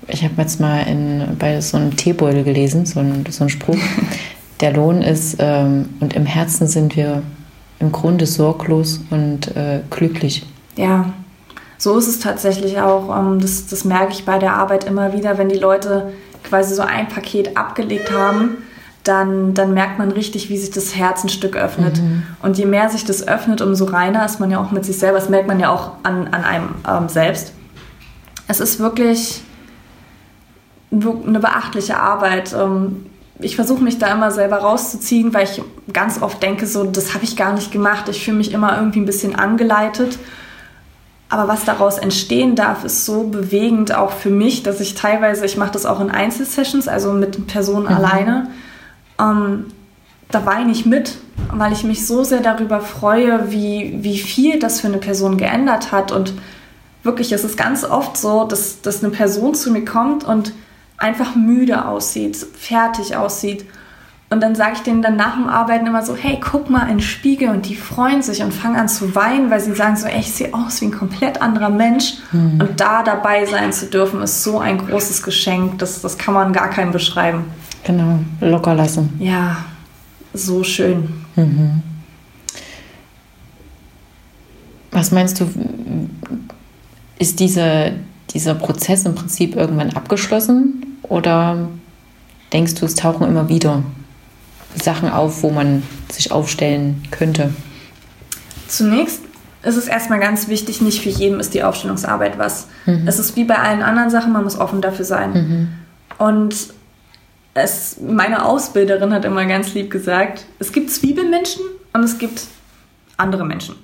ich 0.08 0.24
habe 0.24 0.34
jetzt 0.38 0.60
mal 0.60 0.80
in, 0.82 1.36
bei 1.38 1.60
so 1.60 1.76
einem 1.76 1.96
Teebeutel 1.96 2.44
gelesen, 2.44 2.86
so 2.86 3.00
ein, 3.00 3.24
so 3.30 3.44
ein 3.44 3.50
Spruch. 3.50 3.78
Der 4.60 4.72
Lohn 4.72 5.02
ist, 5.02 5.36
ähm, 5.40 5.88
und 6.00 6.14
im 6.14 6.26
Herzen 6.26 6.68
sind 6.68 6.96
wir 6.96 7.22
im 7.80 7.92
Grunde 7.92 8.26
sorglos 8.26 9.00
und 9.10 9.54
äh, 9.56 9.80
glücklich. 9.90 10.46
Ja, 10.76 11.12
so 11.76 11.98
ist 11.98 12.06
es 12.06 12.20
tatsächlich 12.20 12.80
auch. 12.80 13.16
Ähm, 13.16 13.40
das, 13.40 13.66
das 13.66 13.84
merke 13.84 14.12
ich 14.12 14.24
bei 14.24 14.38
der 14.38 14.54
Arbeit 14.54 14.84
immer 14.84 15.12
wieder, 15.12 15.38
wenn 15.38 15.48
die 15.48 15.58
Leute 15.58 16.12
quasi 16.44 16.74
so 16.74 16.82
ein 16.82 17.08
Paket 17.08 17.56
abgelegt 17.56 18.12
haben, 18.12 18.58
dann, 19.02 19.52
dann 19.54 19.74
merkt 19.74 19.98
man 19.98 20.10
richtig, 20.10 20.48
wie 20.48 20.56
sich 20.56 20.70
das 20.70 20.96
Herz 20.96 21.24
ein 21.24 21.28
Stück 21.28 21.56
öffnet. 21.56 22.00
Mhm. 22.00 22.22
Und 22.42 22.56
je 22.56 22.64
mehr 22.64 22.88
sich 22.88 23.04
das 23.04 23.26
öffnet, 23.26 23.60
umso 23.60 23.84
reiner 23.84 24.24
ist 24.24 24.40
man 24.40 24.50
ja 24.50 24.58
auch 24.58 24.70
mit 24.70 24.84
sich 24.84 24.98
selber. 24.98 25.18
Das 25.18 25.28
merkt 25.28 25.46
man 25.46 25.60
ja 25.60 25.68
auch 25.70 25.92
an, 26.04 26.28
an 26.28 26.44
einem 26.44 26.68
ähm, 26.88 27.08
selbst. 27.08 27.52
Es 28.48 28.60
ist 28.60 28.78
wirklich 28.78 29.42
eine 31.26 31.40
beachtliche 31.40 31.98
Arbeit. 31.98 32.54
Ähm, 32.54 33.06
ich 33.40 33.56
versuche 33.56 33.82
mich 33.82 33.98
da 33.98 34.12
immer 34.12 34.30
selber 34.30 34.58
rauszuziehen, 34.58 35.34
weil 35.34 35.44
ich 35.44 35.62
ganz 35.92 36.22
oft 36.22 36.42
denke, 36.42 36.66
so, 36.66 36.84
das 36.84 37.14
habe 37.14 37.24
ich 37.24 37.36
gar 37.36 37.52
nicht 37.52 37.72
gemacht. 37.72 38.08
Ich 38.08 38.24
fühle 38.24 38.36
mich 38.36 38.52
immer 38.52 38.76
irgendwie 38.76 39.00
ein 39.00 39.06
bisschen 39.06 39.34
angeleitet. 39.34 40.18
Aber 41.28 41.48
was 41.48 41.64
daraus 41.64 41.98
entstehen 41.98 42.54
darf, 42.54 42.84
ist 42.84 43.04
so 43.04 43.24
bewegend 43.24 43.94
auch 43.94 44.12
für 44.12 44.30
mich, 44.30 44.62
dass 44.62 44.80
ich 44.80 44.94
teilweise, 44.94 45.44
ich 45.44 45.56
mache 45.56 45.72
das 45.72 45.84
auch 45.84 46.00
in 46.00 46.10
Einzelsessions, 46.10 46.86
also 46.86 47.12
mit 47.12 47.46
Personen 47.48 47.86
mhm. 47.86 47.92
alleine, 47.92 48.50
ähm, 49.18 49.66
da 50.30 50.46
weine 50.46 50.70
ich 50.70 50.86
mit, 50.86 51.16
weil 51.52 51.72
ich 51.72 51.84
mich 51.84 52.06
so 52.06 52.24
sehr 52.24 52.40
darüber 52.40 52.80
freue, 52.80 53.50
wie, 53.50 53.98
wie 54.00 54.18
viel 54.18 54.58
das 54.58 54.80
für 54.80 54.88
eine 54.88 54.98
Person 54.98 55.36
geändert 55.36 55.92
hat. 55.92 56.12
Und 56.12 56.34
wirklich, 57.02 57.32
es 57.32 57.44
ist 57.44 57.56
ganz 57.56 57.84
oft 57.84 58.16
so, 58.16 58.44
dass, 58.44 58.80
dass 58.80 59.02
eine 59.02 59.12
Person 59.12 59.54
zu 59.54 59.70
mir 59.70 59.84
kommt 59.84 60.24
und 60.24 60.52
einfach 60.96 61.34
müde 61.34 61.86
aussieht, 61.86 62.36
fertig 62.36 63.16
aussieht. 63.16 63.66
Und 64.30 64.42
dann 64.42 64.54
sage 64.54 64.72
ich 64.74 64.80
denen 64.80 65.02
dann 65.02 65.16
nach 65.16 65.34
dem 65.34 65.46
Arbeiten 65.46 65.86
immer 65.86 66.04
so, 66.04 66.16
hey, 66.16 66.40
guck 66.40 66.68
mal 66.68 66.82
in 66.84 66.96
den 66.96 67.00
Spiegel 67.00 67.50
und 67.50 67.68
die 67.68 67.76
freuen 67.76 68.22
sich 68.22 68.42
und 68.42 68.52
fangen 68.52 68.76
an 68.76 68.88
zu 68.88 69.14
weinen, 69.14 69.50
weil 69.50 69.60
sie 69.60 69.74
sagen 69.74 69.96
so, 69.96 70.06
ey, 70.06 70.20
ich 70.20 70.32
sehe 70.32 70.52
aus 70.52 70.80
wie 70.80 70.86
ein 70.86 70.92
komplett 70.92 71.40
anderer 71.40 71.68
Mensch. 71.68 72.14
Mhm. 72.32 72.60
Und 72.60 72.80
da 72.80 73.02
dabei 73.02 73.46
sein 73.46 73.72
zu 73.72 73.86
dürfen, 73.86 74.22
ist 74.22 74.42
so 74.42 74.58
ein 74.58 74.78
großes 74.78 75.22
Geschenk, 75.22 75.78
das, 75.78 76.00
das 76.00 76.18
kann 76.18 76.34
man 76.34 76.52
gar 76.52 76.68
keinem 76.70 76.90
beschreiben. 76.90 77.44
Genau, 77.84 78.18
locker 78.40 78.74
lassen. 78.74 79.12
Ja, 79.18 79.58
so 80.32 80.64
schön. 80.64 81.10
Mhm. 81.36 81.82
Was 84.90 85.10
meinst 85.12 85.40
du, 85.40 85.48
ist 87.18 87.38
diese, 87.38 87.92
dieser 88.30 88.54
Prozess 88.54 89.04
im 89.04 89.14
Prinzip 89.14 89.54
irgendwann 89.54 89.90
abgeschlossen 89.90 90.83
oder 91.08 91.68
denkst 92.52 92.74
du, 92.74 92.86
es 92.86 92.94
tauchen 92.94 93.26
immer 93.26 93.48
wieder 93.48 93.82
Sachen 94.74 95.10
auf, 95.10 95.42
wo 95.42 95.50
man 95.50 95.82
sich 96.10 96.32
aufstellen 96.32 97.02
könnte? 97.10 97.54
Zunächst 98.68 99.20
ist 99.62 99.76
es 99.76 99.88
erstmal 99.88 100.20
ganz 100.20 100.48
wichtig, 100.48 100.80
nicht 100.80 101.02
für 101.02 101.08
jeden 101.08 101.40
ist 101.40 101.54
die 101.54 101.62
Aufstellungsarbeit 101.62 102.38
was. 102.38 102.68
Mhm. 102.86 103.06
Es 103.06 103.18
ist 103.18 103.36
wie 103.36 103.44
bei 103.44 103.56
allen 103.56 103.82
anderen 103.82 104.10
Sachen, 104.10 104.32
man 104.32 104.44
muss 104.44 104.58
offen 104.58 104.80
dafür 104.80 105.04
sein. 105.04 105.32
Mhm. 105.32 105.68
Und 106.18 106.54
es, 107.54 107.98
meine 108.00 108.44
Ausbilderin 108.44 109.12
hat 109.12 109.24
immer 109.24 109.46
ganz 109.46 109.74
lieb 109.74 109.90
gesagt, 109.90 110.44
es 110.58 110.72
gibt 110.72 110.90
Zwiebelmenschen 110.90 111.62
und 111.92 112.02
es 112.02 112.18
gibt 112.18 112.46
andere 113.16 113.44
Menschen. 113.44 113.76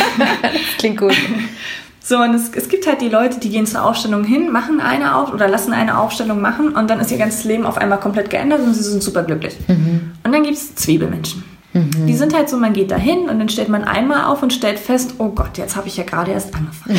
Klingt 0.78 0.98
gut. 0.98 1.14
So, 2.08 2.16
und 2.16 2.32
es, 2.32 2.50
es 2.54 2.70
gibt 2.70 2.86
halt 2.86 3.02
die 3.02 3.10
Leute, 3.10 3.38
die 3.38 3.50
gehen 3.50 3.66
zur 3.66 3.84
Aufstellung 3.84 4.24
hin, 4.24 4.50
machen 4.50 4.80
eine 4.80 5.14
Auf 5.14 5.30
oder 5.30 5.46
lassen 5.46 5.74
eine 5.74 5.98
Aufstellung 5.98 6.40
machen 6.40 6.70
und 6.70 6.88
dann 6.88 7.00
ist 7.00 7.10
ihr 7.10 7.18
ganzes 7.18 7.44
Leben 7.44 7.66
auf 7.66 7.76
einmal 7.76 8.00
komplett 8.00 8.30
geändert 8.30 8.60
und 8.60 8.72
sie 8.72 8.82
sind 8.82 9.02
super 9.02 9.24
glücklich. 9.24 9.58
Mhm. 9.68 10.12
Und 10.24 10.32
dann 10.32 10.42
gibt 10.42 10.56
es 10.56 10.74
Zwiebelmenschen. 10.74 11.44
Mhm. 11.74 12.06
Die 12.06 12.14
sind 12.14 12.34
halt 12.34 12.48
so, 12.48 12.56
man 12.56 12.72
geht 12.72 12.90
da 12.90 12.96
hin 12.96 13.28
und 13.28 13.38
dann 13.38 13.50
stellt 13.50 13.68
man 13.68 13.84
einmal 13.84 14.24
auf 14.24 14.42
und 14.42 14.54
stellt 14.54 14.78
fest, 14.78 15.16
oh 15.18 15.28
Gott, 15.28 15.58
jetzt 15.58 15.76
habe 15.76 15.86
ich 15.86 15.98
ja 15.98 16.04
gerade 16.04 16.30
erst 16.30 16.54
angefangen. 16.54 16.98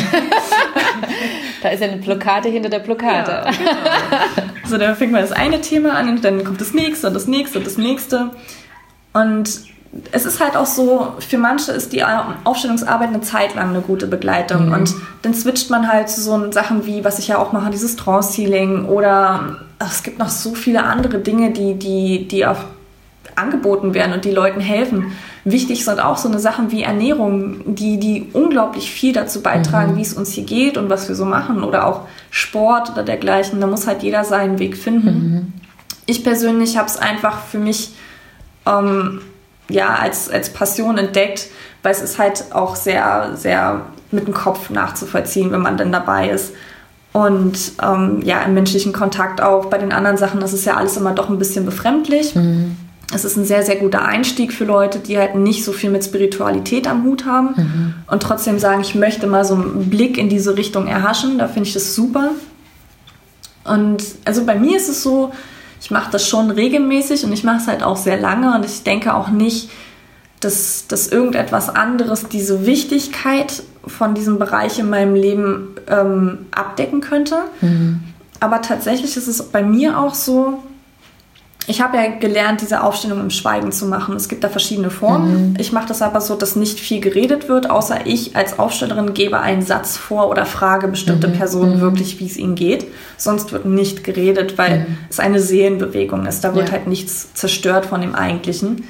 da 1.64 1.70
ist 1.70 1.80
ja 1.80 1.88
eine 1.88 2.00
Blockade 2.00 2.48
hinter 2.48 2.68
der 2.68 2.78
Blockade. 2.78 3.32
Ja, 3.32 3.50
genau. 3.50 4.48
so, 4.64 4.78
dann 4.78 4.94
fängt 4.94 5.10
man 5.10 5.22
das 5.22 5.32
eine 5.32 5.60
Thema 5.60 5.94
an 5.94 6.08
und 6.08 6.24
dann 6.24 6.44
kommt 6.44 6.60
das 6.60 6.72
nächste 6.72 7.08
und 7.08 7.14
das 7.14 7.26
nächste 7.26 7.58
und 7.58 7.66
das 7.66 7.78
nächste. 7.78 8.30
Und 9.12 9.62
es 10.12 10.24
ist 10.24 10.40
halt 10.40 10.56
auch 10.56 10.66
so, 10.66 11.14
für 11.18 11.38
manche 11.38 11.72
ist 11.72 11.92
die 11.92 12.04
Aufstellungsarbeit 12.44 13.08
eine 13.08 13.22
Zeit 13.22 13.54
lang 13.56 13.70
eine 13.70 13.80
gute 13.80 14.06
Begleitung. 14.06 14.66
Mhm. 14.66 14.72
Und 14.72 14.94
dann 15.22 15.34
switcht 15.34 15.70
man 15.70 15.90
halt 15.90 16.08
zu 16.08 16.20
so 16.20 16.52
Sachen 16.52 16.86
wie, 16.86 17.04
was 17.04 17.18
ich 17.18 17.28
ja 17.28 17.38
auch 17.38 17.52
mache, 17.52 17.70
dieses 17.70 17.96
Trance-Healing 17.96 18.84
oder 18.84 19.56
ach, 19.78 19.90
es 19.90 20.02
gibt 20.02 20.18
noch 20.18 20.28
so 20.28 20.54
viele 20.54 20.84
andere 20.84 21.18
Dinge, 21.18 21.50
die, 21.50 21.74
die, 21.74 22.28
die 22.28 22.46
auch 22.46 22.58
angeboten 23.34 23.94
werden 23.94 24.12
und 24.12 24.24
die 24.24 24.30
Leuten 24.30 24.60
helfen. 24.60 25.12
Wichtig 25.44 25.84
sind 25.84 26.00
auch 26.00 26.18
so 26.18 26.28
eine 26.28 26.38
Sachen 26.38 26.70
wie 26.70 26.82
Ernährung, 26.82 27.74
die, 27.74 27.98
die 27.98 28.28
unglaublich 28.32 28.90
viel 28.90 29.12
dazu 29.12 29.42
beitragen, 29.42 29.92
mhm. 29.92 29.96
wie 29.96 30.02
es 30.02 30.14
uns 30.14 30.32
hier 30.32 30.44
geht 30.44 30.76
und 30.76 30.88
was 30.88 31.08
wir 31.08 31.16
so 31.16 31.24
machen 31.24 31.64
oder 31.64 31.86
auch 31.86 32.02
Sport 32.30 32.90
oder 32.90 33.02
dergleichen. 33.02 33.60
Da 33.60 33.66
muss 33.66 33.86
halt 33.86 34.02
jeder 34.02 34.22
seinen 34.22 34.58
Weg 34.60 34.76
finden. 34.76 35.06
Mhm. 35.06 35.52
Ich 36.06 36.22
persönlich 36.22 36.76
habe 36.76 36.88
es 36.88 36.96
einfach 36.96 37.40
für 37.40 37.58
mich 37.58 37.92
ähm, 38.66 39.20
ja, 39.70 39.94
als, 39.94 40.28
als 40.28 40.50
Passion 40.50 40.98
entdeckt, 40.98 41.48
weil 41.82 41.92
es 41.92 42.02
ist 42.02 42.18
halt 42.18 42.46
auch 42.52 42.76
sehr, 42.76 43.32
sehr 43.36 43.86
mit 44.10 44.26
dem 44.26 44.34
Kopf 44.34 44.70
nachzuvollziehen, 44.70 45.52
wenn 45.52 45.62
man 45.62 45.76
dann 45.76 45.92
dabei 45.92 46.30
ist. 46.30 46.52
Und 47.12 47.58
ähm, 47.82 48.20
ja, 48.22 48.42
im 48.42 48.54
menschlichen 48.54 48.92
Kontakt 48.92 49.40
auch. 49.40 49.66
Bei 49.66 49.78
den 49.78 49.92
anderen 49.92 50.16
Sachen, 50.16 50.40
das 50.40 50.52
ist 50.52 50.64
ja 50.64 50.76
alles 50.76 50.96
immer 50.96 51.12
doch 51.12 51.28
ein 51.28 51.38
bisschen 51.38 51.64
befremdlich. 51.64 52.34
Mhm 52.34 52.76
es 53.12 53.24
ist 53.24 53.36
ein 53.36 53.44
sehr, 53.44 53.62
sehr 53.64 53.76
guter 53.76 54.04
Einstieg 54.04 54.52
für 54.52 54.64
Leute, 54.64 54.98
die 55.00 55.18
halt 55.18 55.34
nicht 55.34 55.64
so 55.64 55.72
viel 55.72 55.90
mit 55.90 56.04
Spiritualität 56.04 56.86
am 56.86 57.04
Hut 57.04 57.24
haben 57.26 57.54
mhm. 57.56 57.94
und 58.06 58.22
trotzdem 58.22 58.58
sagen, 58.58 58.82
ich 58.82 58.94
möchte 58.94 59.26
mal 59.26 59.44
so 59.44 59.54
einen 59.54 59.90
Blick 59.90 60.16
in 60.16 60.28
diese 60.28 60.56
Richtung 60.56 60.86
erhaschen. 60.86 61.38
Da 61.38 61.48
finde 61.48 61.68
ich 61.68 61.74
das 61.74 61.94
super. 61.94 62.30
Und 63.64 64.04
also 64.24 64.44
bei 64.44 64.54
mir 64.54 64.76
ist 64.76 64.88
es 64.88 65.02
so, 65.02 65.32
ich 65.80 65.90
mache 65.90 66.10
das 66.10 66.28
schon 66.28 66.50
regelmäßig 66.50 67.24
und 67.24 67.32
ich 67.32 67.44
mache 67.44 67.58
es 67.58 67.66
halt 67.66 67.82
auch 67.82 67.96
sehr 67.96 68.20
lange 68.20 68.54
und 68.54 68.64
ich 68.64 68.82
denke 68.82 69.14
auch 69.14 69.28
nicht, 69.28 69.70
dass, 70.40 70.86
dass 70.88 71.08
irgendetwas 71.08 71.68
anderes 71.68 72.28
diese 72.28 72.66
Wichtigkeit 72.66 73.62
von 73.86 74.14
diesem 74.14 74.38
Bereich 74.38 74.78
in 74.78 74.88
meinem 74.90 75.14
Leben 75.14 75.74
ähm, 75.88 76.46
abdecken 76.50 77.00
könnte. 77.00 77.36
Mhm. 77.60 78.00
Aber 78.40 78.62
tatsächlich 78.62 79.16
ist 79.16 79.26
es 79.26 79.42
bei 79.42 79.62
mir 79.62 79.98
auch 79.98 80.14
so, 80.14 80.62
ich 81.70 81.80
habe 81.80 81.96
ja 81.98 82.08
gelernt, 82.08 82.62
diese 82.62 82.82
Aufstellung 82.82 83.20
im 83.20 83.30
Schweigen 83.30 83.70
zu 83.70 83.86
machen. 83.86 84.16
Es 84.16 84.28
gibt 84.28 84.42
da 84.42 84.48
verschiedene 84.48 84.90
Formen. 84.90 85.52
Mhm. 85.52 85.56
Ich 85.58 85.70
mache 85.70 85.86
das 85.86 86.02
aber 86.02 86.20
so, 86.20 86.34
dass 86.34 86.56
nicht 86.56 86.80
viel 86.80 87.00
geredet 87.00 87.48
wird, 87.48 87.70
außer 87.70 88.06
ich 88.06 88.34
als 88.34 88.58
Aufstellerin 88.58 89.14
gebe 89.14 89.38
einen 89.38 89.62
Satz 89.62 89.96
vor 89.96 90.28
oder 90.28 90.46
frage 90.46 90.88
bestimmte 90.88 91.28
mhm. 91.28 91.34
Personen 91.34 91.76
mhm. 91.76 91.80
wirklich, 91.80 92.18
wie 92.18 92.26
es 92.26 92.36
ihnen 92.36 92.56
geht. 92.56 92.86
Sonst 93.16 93.52
wird 93.52 93.66
nicht 93.66 94.02
geredet, 94.02 94.58
weil 94.58 94.80
mhm. 94.80 94.98
es 95.08 95.20
eine 95.20 95.38
Seelenbewegung 95.38 96.26
ist. 96.26 96.42
Da 96.42 96.56
wird 96.56 96.68
ja. 96.68 96.72
halt 96.72 96.88
nichts 96.88 97.32
zerstört 97.34 97.86
von 97.86 98.00
dem 98.00 98.16
Eigentlichen. 98.16 98.84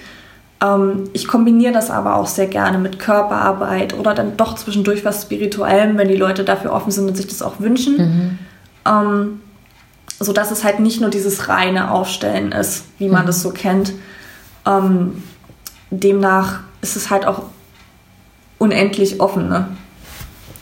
Ähm, 0.64 1.10
ich 1.12 1.28
kombiniere 1.28 1.74
das 1.74 1.90
aber 1.90 2.16
auch 2.16 2.28
sehr 2.28 2.46
gerne 2.46 2.78
mit 2.78 2.98
Körperarbeit 2.98 3.92
oder 3.92 4.14
dann 4.14 4.38
doch 4.38 4.54
zwischendurch 4.54 5.04
was 5.04 5.22
Spirituellem, 5.22 5.98
wenn 5.98 6.08
die 6.08 6.16
Leute 6.16 6.44
dafür 6.44 6.72
offen 6.72 6.90
sind 6.92 7.06
und 7.08 7.16
sich 7.16 7.26
das 7.26 7.42
auch 7.42 7.60
wünschen. 7.60 7.96
Mhm. 7.98 8.38
Ähm, 8.86 9.40
so 10.20 10.34
dass 10.34 10.50
es 10.50 10.62
halt 10.64 10.80
nicht 10.80 11.00
nur 11.00 11.10
dieses 11.10 11.48
reine 11.48 11.90
Aufstellen 11.90 12.52
ist, 12.52 12.84
wie 12.98 13.08
man 13.08 13.22
mhm. 13.22 13.26
das 13.26 13.42
so 13.42 13.50
kennt. 13.50 13.94
Ähm, 14.66 15.22
demnach 15.90 16.60
ist 16.82 16.94
es 16.94 17.10
halt 17.10 17.26
auch 17.26 17.44
unendlich 18.58 19.20
offen. 19.20 19.48
Ne? 19.48 19.68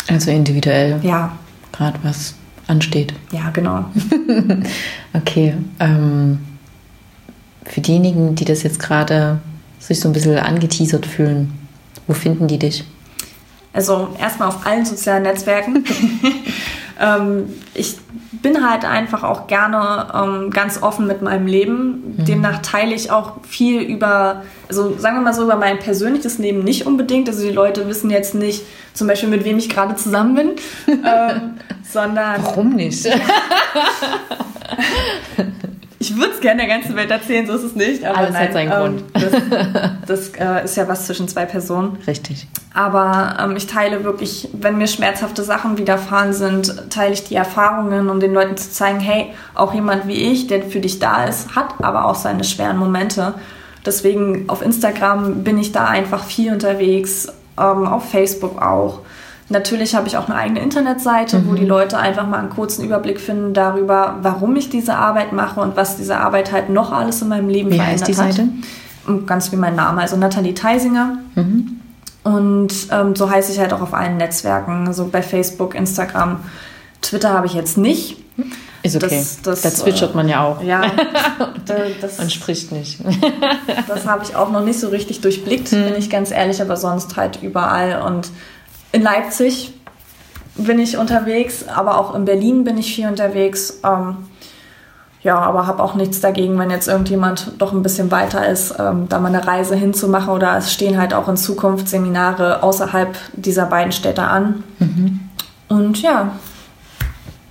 Also 0.06 0.30
individuell. 0.30 1.00
Ja. 1.02 1.32
Gerade 1.72 1.98
was 2.02 2.34
ansteht. 2.68 3.12
Ja, 3.32 3.50
genau. 3.50 3.84
okay. 5.12 5.54
Ähm, 5.80 6.38
für 7.64 7.80
diejenigen, 7.80 8.36
die 8.36 8.44
das 8.44 8.62
jetzt 8.62 8.78
gerade 8.78 9.40
sich 9.80 9.98
so 9.98 10.08
ein 10.08 10.12
bisschen 10.12 10.38
angeteasert 10.38 11.04
fühlen, 11.04 11.52
wo 12.06 12.14
finden 12.14 12.46
die 12.46 12.58
dich? 12.58 12.84
Also 13.72 14.08
erstmal 14.18 14.48
auf 14.48 14.64
allen 14.64 14.86
sozialen 14.86 15.24
Netzwerken. 15.24 15.84
ähm, 17.00 17.44
ich 17.74 17.96
bin 18.42 18.68
halt 18.68 18.84
einfach 18.84 19.22
auch 19.24 19.46
gerne 19.46 20.06
ähm, 20.14 20.50
ganz 20.50 20.82
offen 20.82 21.06
mit 21.06 21.22
meinem 21.22 21.46
Leben. 21.46 22.16
Mhm. 22.16 22.24
Demnach 22.24 22.62
teile 22.62 22.94
ich 22.94 23.10
auch 23.10 23.42
viel 23.42 23.80
über, 23.80 24.42
also 24.68 24.96
sagen 24.98 25.16
wir 25.16 25.22
mal 25.22 25.34
so, 25.34 25.44
über 25.44 25.56
mein 25.56 25.78
persönliches 25.78 26.38
Leben 26.38 26.64
nicht 26.64 26.86
unbedingt. 26.86 27.28
Also 27.28 27.42
die 27.42 27.52
Leute 27.52 27.88
wissen 27.88 28.10
jetzt 28.10 28.34
nicht 28.34 28.62
zum 28.94 29.06
Beispiel, 29.06 29.28
mit 29.28 29.44
wem 29.44 29.58
ich 29.58 29.68
gerade 29.68 29.94
zusammen 29.96 30.34
bin, 30.34 30.50
ähm, 30.88 31.54
sondern. 31.82 32.42
Warum 32.42 32.74
nicht? 32.74 33.08
ich 36.00 36.16
würde 36.16 36.30
es 36.32 36.40
gerne 36.40 36.64
der 36.64 36.68
ganzen 36.68 36.94
Welt 36.94 37.10
erzählen, 37.10 37.46
so 37.46 37.54
ist 37.54 37.64
es 37.64 37.74
nicht. 37.74 38.04
Aber 38.04 38.18
Alles 38.18 38.32
nein, 38.32 38.44
hat 38.44 38.52
seinen 38.52 38.72
ähm, 38.72 38.78
Grund. 38.78 39.04
Das, 39.14 39.32
das 40.06 40.28
äh, 40.38 40.64
ist 40.64 40.76
ja 40.76 40.86
was 40.86 41.06
zwischen 41.06 41.26
zwei 41.26 41.44
Personen. 41.44 41.98
Richtig. 42.06 42.46
Aber 42.72 43.36
ähm, 43.42 43.56
ich 43.56 43.66
teile 43.66 44.04
wirklich, 44.04 44.48
wenn 44.52 44.78
mir 44.78 44.86
schmerzhafte 44.86 45.42
Sachen 45.42 45.76
widerfahren 45.76 46.32
sind, 46.32 46.90
teile 46.90 47.14
ich 47.14 47.24
die 47.24 47.34
Erfahrungen, 47.34 48.08
um 48.10 48.20
den 48.20 48.32
Leuten 48.32 48.56
zu 48.56 48.70
zeigen, 48.70 49.00
hey, 49.00 49.32
auch 49.54 49.74
jemand 49.74 50.06
wie 50.06 50.30
ich, 50.30 50.46
der 50.46 50.62
für 50.62 50.80
dich 50.80 51.00
da 51.00 51.24
ist, 51.24 51.56
hat 51.56 51.74
aber 51.82 52.04
auch 52.04 52.14
seine 52.14 52.44
schweren 52.44 52.76
Momente. 52.76 53.34
Deswegen 53.84 54.48
auf 54.48 54.62
Instagram 54.62 55.42
bin 55.42 55.58
ich 55.58 55.72
da 55.72 55.86
einfach 55.86 56.22
viel 56.24 56.52
unterwegs, 56.52 57.28
ähm, 57.58 57.86
auf 57.86 58.08
Facebook 58.08 58.62
auch. 58.62 59.00
Natürlich 59.50 59.94
habe 59.94 60.06
ich 60.08 60.16
auch 60.16 60.28
eine 60.28 60.34
eigene 60.34 60.60
Internetseite, 60.60 61.38
mhm. 61.38 61.48
wo 61.48 61.54
die 61.54 61.64
Leute 61.64 61.98
einfach 61.98 62.26
mal 62.26 62.38
einen 62.38 62.50
kurzen 62.50 62.84
Überblick 62.84 63.18
finden 63.18 63.54
darüber, 63.54 64.16
warum 64.20 64.54
ich 64.56 64.68
diese 64.68 64.94
Arbeit 64.94 65.32
mache 65.32 65.60
und 65.60 65.76
was 65.76 65.96
diese 65.96 66.18
Arbeit 66.18 66.52
halt 66.52 66.68
noch 66.68 66.92
alles 66.92 67.22
in 67.22 67.28
meinem 67.28 67.48
Leben 67.48 67.70
wie 67.70 67.76
verändert 67.76 68.00
heißt 68.00 68.08
die 68.08 68.14
Seite? 68.14 68.48
hat. 69.06 69.26
Ganz 69.26 69.50
wie 69.52 69.56
mein 69.56 69.74
Name, 69.74 70.02
also 70.02 70.16
Nathalie 70.16 70.52
Theisinger. 70.52 71.18
Mhm. 71.34 71.80
Und 72.24 72.74
ähm, 72.90 73.16
so 73.16 73.30
heiße 73.30 73.50
ich 73.52 73.58
halt 73.58 73.72
auch 73.72 73.80
auf 73.80 73.94
allen 73.94 74.18
Netzwerken, 74.18 74.86
also 74.86 75.08
bei 75.08 75.22
Facebook, 75.22 75.74
Instagram, 75.74 76.40
Twitter 77.00 77.30
habe 77.30 77.46
ich 77.46 77.54
jetzt 77.54 77.78
nicht. 77.78 78.18
Ist 78.82 78.96
okay. 78.96 79.08
Das, 79.08 79.40
das, 79.42 79.62
da 79.62 79.70
zwitschert 79.70 80.14
man 80.14 80.28
ja 80.28 80.44
auch. 80.44 80.62
Ja. 80.62 80.82
Das, 82.00 82.16
man 82.16 82.30
spricht 82.30 82.72
nicht. 82.72 82.98
das 83.86 84.06
habe 84.06 84.24
ich 84.24 84.34
auch 84.34 84.50
noch 84.50 84.64
nicht 84.64 84.80
so 84.80 84.88
richtig 84.88 85.20
durchblickt, 85.20 85.68
hm. 85.68 85.84
bin 85.84 85.94
ich 85.96 86.08
ganz 86.08 86.30
ehrlich, 86.30 86.62
aber 86.62 86.78
sonst 86.78 87.18
halt 87.18 87.42
überall. 87.42 88.00
Und 88.00 88.30
in 88.92 89.02
Leipzig 89.02 89.74
bin 90.56 90.78
ich 90.78 90.96
unterwegs, 90.96 91.66
aber 91.68 91.98
auch 91.98 92.14
in 92.14 92.24
Berlin 92.24 92.64
bin 92.64 92.78
ich 92.78 92.94
viel 92.94 93.06
unterwegs. 93.06 93.80
Ähm, 93.84 94.16
ja, 95.22 95.36
aber 95.36 95.66
habe 95.66 95.82
auch 95.82 95.94
nichts 95.94 96.20
dagegen, 96.20 96.58
wenn 96.58 96.70
jetzt 96.70 96.88
irgendjemand 96.88 97.52
doch 97.58 97.72
ein 97.72 97.82
bisschen 97.82 98.10
weiter 98.10 98.48
ist, 98.48 98.74
ähm, 98.78 99.08
da 99.08 99.18
mal 99.18 99.28
eine 99.28 99.46
Reise 99.46 99.74
hinzumachen 99.74 100.30
oder 100.30 100.56
es 100.56 100.72
stehen 100.72 100.96
halt 100.96 101.12
auch 101.12 101.28
in 101.28 101.36
Zukunft 101.36 101.88
Seminare 101.88 102.62
außerhalb 102.62 103.16
dieser 103.32 103.66
beiden 103.66 103.92
Städte 103.92 104.22
an. 104.22 104.62
Mhm. 104.78 105.20
Und 105.68 106.00
ja, 106.02 106.32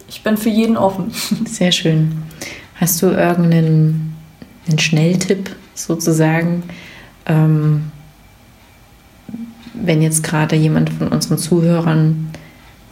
ich 0.07 0.23
bin 0.23 0.37
für 0.37 0.49
jeden 0.49 0.77
offen. 0.77 1.11
Sehr 1.45 1.71
schön. 1.71 2.23
Hast 2.75 3.01
du 3.01 3.07
irgendeinen 3.07 4.15
einen 4.67 4.79
Schnelltipp 4.79 5.55
sozusagen? 5.73 6.63
Ähm, 7.25 7.91
wenn 9.83 10.01
jetzt 10.01 10.23
gerade 10.23 10.55
jemand 10.55 10.89
von 10.91 11.09
unseren 11.09 11.37
Zuhörern 11.37 12.29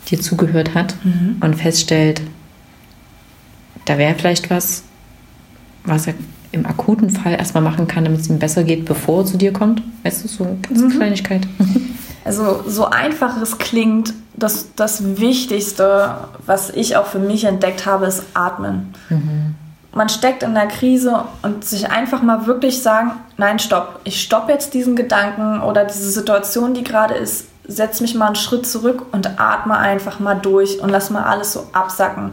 dir 0.09 0.19
zugehört 0.19 0.73
hat 0.73 0.95
mhm. 1.03 1.37
und 1.41 1.55
feststellt, 1.55 2.21
da 3.85 3.97
wäre 3.97 4.15
vielleicht 4.15 4.49
was, 4.49 4.83
was 5.83 6.07
er 6.07 6.13
im 6.51 6.65
akuten 6.65 7.09
Fall 7.09 7.33
erstmal 7.33 7.63
machen 7.63 7.87
kann, 7.87 8.05
damit 8.05 8.21
es 8.21 8.29
ihm 8.29 8.39
besser 8.39 8.63
geht, 8.63 8.85
bevor 8.85 9.21
er 9.21 9.25
zu 9.25 9.37
dir 9.37 9.51
kommt? 9.51 9.83
Weißt 10.03 10.23
du, 10.23 10.27
so 10.27 10.43
eine 10.43 10.57
ganz 10.57 10.81
mhm. 10.81 10.89
Kleinigkeit. 10.89 11.47
Also 12.25 12.63
so 12.67 12.85
einfach 12.85 13.39
es 13.39 13.59
klingt, 13.59 14.15
das, 14.33 14.69
das 14.75 15.19
Wichtigste, 15.19 16.15
was 16.43 16.71
ich 16.71 16.97
auch 16.97 17.05
für 17.05 17.19
mich 17.19 17.43
entdeckt 17.43 17.85
habe, 17.85 18.07
ist 18.07 18.23
Atmen. 18.33 18.95
Mhm. 19.11 19.44
Man 19.95 20.09
steckt 20.09 20.43
in 20.43 20.53
der 20.53 20.67
Krise 20.67 21.23
und 21.41 21.63
sich 21.63 21.89
einfach 21.89 22.21
mal 22.21 22.45
wirklich 22.45 22.83
sagen, 22.83 23.11
nein, 23.37 23.59
stopp, 23.59 24.01
ich 24.03 24.21
stopp 24.21 24.49
jetzt 24.49 24.73
diesen 24.73 24.97
Gedanken 24.97 25.61
oder 25.61 25.85
diese 25.85 26.11
Situation, 26.11 26.73
die 26.73 26.83
gerade 26.83 27.13
ist, 27.15 27.47
setz 27.65 28.01
mich 28.01 28.13
mal 28.13 28.27
einen 28.27 28.35
Schritt 28.35 28.67
zurück 28.67 29.05
und 29.13 29.39
atme 29.39 29.77
einfach 29.77 30.19
mal 30.19 30.35
durch 30.35 30.81
und 30.81 30.89
lass 30.89 31.09
mal 31.09 31.23
alles 31.23 31.53
so 31.53 31.67
absacken. 31.71 32.31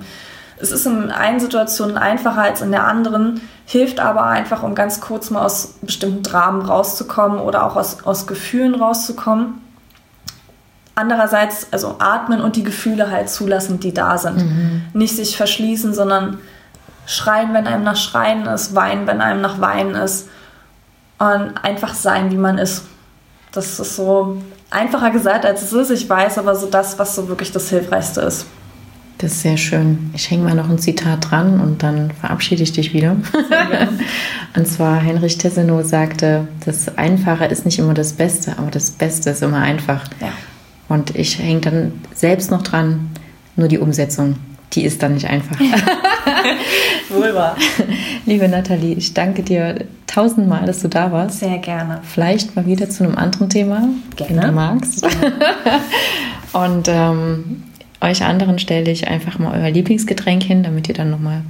Es 0.58 0.72
ist 0.72 0.86
in 0.86 1.10
einer 1.12 1.38
Situation 1.38 1.96
einfacher 1.96 2.42
als 2.42 2.62
in 2.62 2.72
der 2.72 2.84
anderen, 2.84 3.40
hilft 3.64 4.00
aber 4.00 4.24
einfach, 4.24 4.64
um 4.64 4.74
ganz 4.74 5.00
kurz 5.00 5.30
mal 5.30 5.44
aus 5.44 5.74
bestimmten 5.82 6.24
Dramen 6.24 6.62
rauszukommen 6.62 7.38
oder 7.38 7.64
auch 7.64 7.76
aus, 7.76 8.04
aus 8.04 8.26
Gefühlen 8.26 8.74
rauszukommen. 8.74 9.60
Andererseits, 10.96 11.68
also 11.70 11.96
atmen 12.00 12.40
und 12.40 12.56
die 12.56 12.64
Gefühle 12.64 13.10
halt 13.10 13.30
zulassen, 13.30 13.78
die 13.78 13.94
da 13.94 14.18
sind. 14.18 14.38
Mhm. 14.38 14.82
Nicht 14.94 15.16
sich 15.16 15.36
verschließen, 15.36 15.94
sondern 15.94 16.38
schreien, 17.06 17.52
wenn 17.54 17.66
einem 17.66 17.84
nach 17.84 17.96
Schreien 17.96 18.46
ist, 18.46 18.74
weinen, 18.74 19.06
wenn 19.06 19.20
einem 19.20 19.40
nach 19.40 19.60
Weinen 19.60 19.94
ist. 19.94 20.28
Und 21.18 21.52
einfach 21.62 21.94
sein, 21.94 22.30
wie 22.30 22.36
man 22.36 22.58
ist. 22.58 22.84
Das 23.52 23.78
ist 23.78 23.96
so 23.96 24.42
einfacher 24.70 25.10
gesagt, 25.10 25.44
als 25.44 25.62
es 25.62 25.72
ist. 25.72 25.90
Ich 25.90 26.08
weiß 26.08 26.38
aber 26.38 26.56
so 26.56 26.66
das, 26.66 26.98
was 26.98 27.14
so 27.14 27.28
wirklich 27.28 27.52
das 27.52 27.68
Hilfreichste 27.68 28.22
ist. 28.22 28.46
Das 29.18 29.32
ist 29.32 29.42
sehr 29.42 29.56
schön. 29.56 30.10
Ich 30.14 30.28
hänge 30.30 30.42
mal 30.42 30.54
noch 30.56 30.68
ein 30.68 30.80
Zitat 30.80 31.30
dran 31.30 31.60
und 31.60 31.84
dann 31.84 32.10
verabschiede 32.10 32.64
ich 32.64 32.72
dich 32.72 32.92
wieder. 32.92 33.14
und 34.56 34.66
zwar 34.66 35.00
Heinrich 35.00 35.38
Tessenow 35.38 35.84
sagte, 35.84 36.48
das 36.64 36.98
Einfache 36.98 37.44
ist 37.44 37.64
nicht 37.64 37.78
immer 37.78 37.94
das 37.94 38.14
Beste, 38.14 38.58
aber 38.58 38.72
das 38.72 38.90
Beste 38.90 39.30
ist 39.30 39.42
immer 39.42 39.58
einfach. 39.58 40.02
Ja. 40.20 40.32
Und 40.88 41.14
ich 41.14 41.38
hänge 41.38 41.60
dann 41.60 41.92
selbst 42.12 42.50
noch 42.50 42.62
dran, 42.62 43.10
nur 43.54 43.68
die 43.68 43.78
Umsetzung, 43.78 44.36
die 44.72 44.84
ist 44.84 45.02
dann 45.02 45.14
nicht 45.14 45.26
einfach. 45.28 45.58
Wohl 47.10 47.34
wahr. 47.34 47.56
Liebe 48.26 48.48
Nathalie, 48.48 48.94
ich 48.94 49.14
danke 49.14 49.42
dir 49.42 49.84
tausendmal, 50.06 50.66
dass 50.66 50.80
du 50.80 50.88
da 50.88 51.12
warst. 51.12 51.40
Sehr 51.40 51.58
gerne. 51.58 52.00
Vielleicht 52.02 52.56
mal 52.56 52.66
wieder 52.66 52.88
zu 52.88 53.04
einem 53.04 53.16
anderen 53.16 53.48
Thema, 53.50 53.88
gerne. 54.16 54.36
wenn 54.36 54.40
du 54.48 54.52
magst. 54.52 55.06
Und 56.52 56.88
ähm, 56.88 57.62
euch 58.00 58.24
anderen 58.24 58.58
stelle 58.58 58.90
ich 58.90 59.08
einfach 59.08 59.38
mal 59.38 59.58
euer 59.58 59.70
Lieblingsgetränk 59.70 60.42
hin, 60.42 60.62
damit 60.62 60.88
ihr 60.88 60.94
dann 60.94 61.10
nochmal 61.10 61.42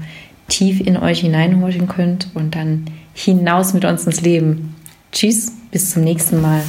tief 0.48 0.80
in 0.80 0.96
euch 0.96 1.20
hineinhorchen 1.20 1.88
könnt 1.88 2.28
und 2.34 2.54
dann 2.54 2.84
hinaus 3.14 3.72
mit 3.72 3.84
uns 3.84 4.04
ins 4.04 4.20
Leben. 4.20 4.74
Tschüss, 5.12 5.52
bis 5.70 5.92
zum 5.92 6.04
nächsten 6.04 6.40
Mal. 6.40 6.62